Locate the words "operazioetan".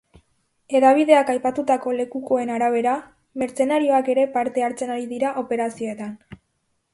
5.45-6.19